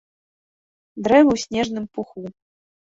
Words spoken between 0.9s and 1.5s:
Дрэвы ў